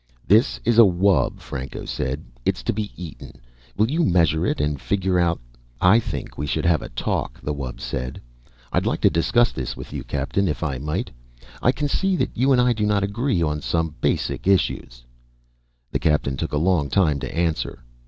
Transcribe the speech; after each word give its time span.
"This 0.27 0.59
is 0.65 0.79
a 0.79 0.81
wub," 0.81 1.39
Franco 1.41 1.85
said. 1.85 2.23
"It's 2.43 2.63
to 2.63 2.73
be 2.73 2.91
eaten. 2.97 3.33
Will 3.77 3.91
you 3.91 4.03
measure 4.03 4.47
it 4.47 4.59
and 4.59 4.81
figure 4.81 5.19
out" 5.19 5.39
"I 5.95 5.99
think 5.99 6.39
we 6.39 6.47
should 6.47 6.65
have 6.65 6.81
a 6.81 6.89
talk," 6.89 7.39
the 7.39 7.53
wub 7.53 7.79
said. 7.79 8.19
"I'd 8.73 8.87
like 8.87 9.01
to 9.01 9.11
discuss 9.11 9.51
this 9.51 9.77
with 9.77 9.93
you, 9.93 10.03
Captain, 10.03 10.47
if 10.47 10.63
I 10.63 10.79
might. 10.79 11.11
I 11.61 11.71
can 11.71 11.87
see 11.87 12.15
that 12.15 12.35
you 12.35 12.51
and 12.51 12.59
I 12.59 12.73
do 12.73 12.87
not 12.87 13.03
agree 13.03 13.43
on 13.43 13.61
some 13.61 13.93
basic 14.01 14.47
issues." 14.47 15.05
The 15.91 15.99
Captain 15.99 16.35
took 16.35 16.53
a 16.53 16.57
long 16.57 16.89
time 16.89 17.19
to 17.19 17.35
answer. 17.37 17.83